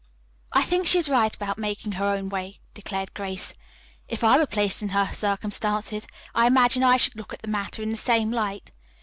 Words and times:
"I 0.51 0.63
think 0.63 0.87
she 0.87 0.97
is 0.97 1.07
right 1.07 1.35
about 1.35 1.59
making 1.59 1.91
her 1.91 2.05
own 2.05 2.27
way," 2.29 2.59
declared 2.73 3.13
Grace. 3.13 3.53
"If 4.07 4.23
I 4.23 4.39
were 4.39 4.47
placed 4.47 4.81
in 4.81 4.89
her 4.89 5.13
circumstances 5.13 6.07
I 6.33 6.47
imagine 6.47 6.81
I 6.81 6.97
should 6.97 7.15
look 7.15 7.33
at 7.33 7.43
the 7.43 7.51
matter 7.51 7.83
in 7.83 7.91
the 7.91 7.97
same 7.97 8.31
light. 8.31 8.71